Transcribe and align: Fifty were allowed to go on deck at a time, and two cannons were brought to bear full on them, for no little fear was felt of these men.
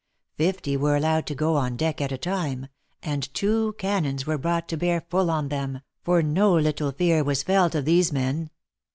Fifty 0.35 0.75
were 0.75 0.95
allowed 0.97 1.27
to 1.27 1.35
go 1.35 1.57
on 1.57 1.77
deck 1.77 2.01
at 2.01 2.11
a 2.11 2.17
time, 2.17 2.69
and 3.03 3.31
two 3.35 3.75
cannons 3.77 4.25
were 4.25 4.39
brought 4.39 4.67
to 4.69 4.75
bear 4.75 5.05
full 5.11 5.29
on 5.29 5.49
them, 5.49 5.81
for 6.01 6.23
no 6.23 6.55
little 6.55 6.91
fear 6.91 7.23
was 7.23 7.43
felt 7.43 7.75
of 7.75 7.85
these 7.85 8.11
men. 8.11 8.49